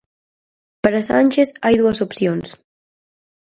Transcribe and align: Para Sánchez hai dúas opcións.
Para 0.83 1.01
Sánchez 1.11 1.49
hai 1.63 1.75
dúas 1.81 1.99
opcións. 2.07 2.47